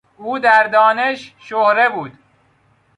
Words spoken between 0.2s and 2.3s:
در دانش شهره بود.